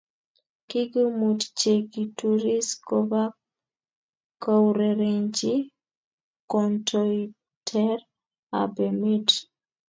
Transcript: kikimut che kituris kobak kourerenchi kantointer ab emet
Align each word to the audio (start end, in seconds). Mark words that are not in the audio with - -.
kikimut 0.69 1.41
che 1.59 1.73
kituris 1.91 2.67
kobak 2.87 3.33
kourerenchi 4.43 5.51
kantointer 6.51 7.97
ab 8.61 8.73
emet 8.87 9.27